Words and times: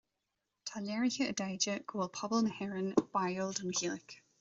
Tá 0.69 0.81
léirithe 0.85 1.27
i 1.27 1.35
dtaighde 1.41 1.77
go 1.93 2.01
bhfuil 2.01 2.13
pobal 2.21 2.45
na 2.49 2.59
hÉireann 2.59 2.93
báúil 3.17 3.59
don 3.61 3.81
Ghaeilge 3.81 4.23